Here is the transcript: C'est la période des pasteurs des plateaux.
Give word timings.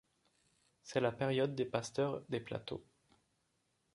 C'est 0.81 0.99
la 0.99 1.11
période 1.11 1.53
des 1.53 1.63
pasteurs 1.65 2.23
des 2.27 2.39
plateaux. 2.39 2.83